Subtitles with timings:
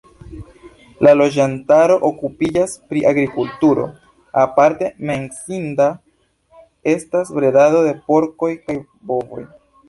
[1.07, 3.85] La loĝantaro okupiĝas pri agrikulturo,
[4.45, 5.91] aparte menciinda
[6.95, 8.79] estas bredado de porkoj kaj
[9.15, 9.47] bovoj.